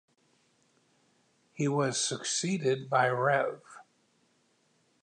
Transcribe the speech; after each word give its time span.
He 1.53 1.67
was 1.67 2.03
succeeded 2.03 2.89
by 2.89 3.07
Rev. 3.09 3.61